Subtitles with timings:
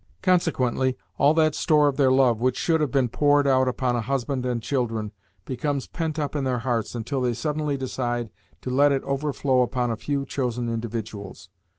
[0.23, 4.01] Consequently all that store of their love which should have been poured out upon a
[4.01, 5.11] husband and children
[5.45, 9.91] becomes pent up in their hearts, until they suddenly decide to let it overflow upon
[9.91, 11.49] a few chosen individuals.